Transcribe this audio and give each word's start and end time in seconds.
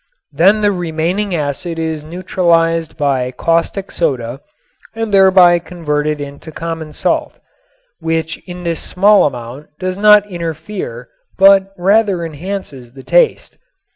Then 0.31 0.61
the 0.61 0.71
remaining 0.71 1.35
acid 1.35 1.77
is 1.77 2.03
neutralized 2.03 2.97
by 2.97 3.29
caustic 3.29 3.91
soda, 3.91 4.41
and 4.95 5.13
thereby 5.13 5.59
converted 5.59 6.19
into 6.19 6.51
common 6.51 6.91
salt, 6.91 7.37
which 7.99 8.39
in 8.49 8.63
this 8.63 8.79
small 8.81 9.25
amount 9.27 9.67
does 9.77 9.99
not 9.99 10.25
interfere 10.25 11.07
but 11.37 11.71
rather 11.77 12.25
enhances 12.25 12.93
the 12.93 13.03
taste. 13.03 13.59